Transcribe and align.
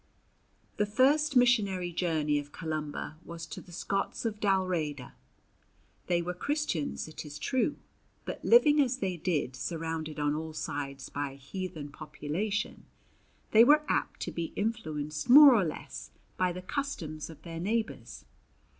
The 0.77 0.87
first 0.87 1.35
missionary 1.35 1.91
journey 1.93 2.39
of 2.39 2.51
Columba 2.51 3.19
was 3.23 3.45
to 3.45 3.61
the 3.61 3.71
Scots 3.71 4.25
of 4.25 4.39
Dalriada. 4.39 5.13
They 6.07 6.23
were 6.23 6.33
Christians 6.33 7.07
it 7.07 7.23
is 7.23 7.37
true, 7.37 7.75
but 8.25 8.43
living 8.43 8.79
as 8.81 8.97
they 8.97 9.15
did 9.15 9.55
surrounded 9.55 10.19
on 10.19 10.33
all 10.33 10.53
sides 10.53 11.09
by 11.09 11.29
a 11.33 11.35
heathen 11.35 11.91
population, 11.91 12.85
they 13.51 13.63
were 13.63 13.83
apt 13.87 14.21
to 14.21 14.31
be 14.31 14.53
influenced 14.55 15.29
more 15.29 15.53
or 15.53 15.63
less 15.63 16.09
by 16.35 16.51
the 16.51 16.63
customs 16.63 17.29
of 17.29 17.39
their 17.43 17.59
neighbours. 17.59 18.25